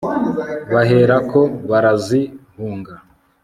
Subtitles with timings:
[0.73, 1.39] bahera ko
[1.69, 2.93] barazihunga